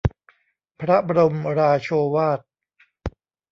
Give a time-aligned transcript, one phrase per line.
[0.79, 2.39] พระบรมราโชวาท